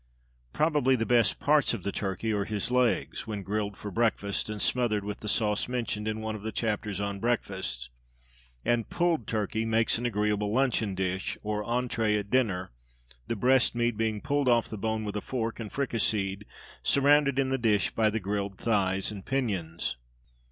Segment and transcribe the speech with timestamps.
[0.51, 4.59] Probably the best parts of the turkey are his legs, when grilled for breakfast, and
[4.59, 7.91] smothered with the sauce mentioned in one of the chapters on "Breakfast";
[8.65, 12.71] and Pulled Turkey makes an agreeable luncheon dish, or entrée at dinner,
[13.27, 16.45] the breast meat being pulled off the bone with a fork, and fricasseed,
[16.81, 19.97] surrounded in the dish by the grilled thighs and pinions.